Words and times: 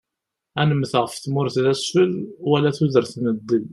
Ad 0.59 0.65
nemmet 0.67 0.93
ɣef 1.01 1.13
tmurt 1.17 1.55
d 1.63 1.65
asfel, 1.73 2.11
wal 2.47 2.63
tudert 2.77 3.13
n 3.23 3.25
ddel. 3.37 3.65